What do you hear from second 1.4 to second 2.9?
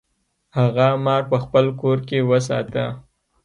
خپل کور کې وساته.